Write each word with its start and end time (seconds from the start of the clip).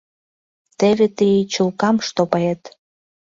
Теве 0.79 1.07
тый 1.17 1.35
чулкам 1.53 1.95
штопает. 2.07 2.61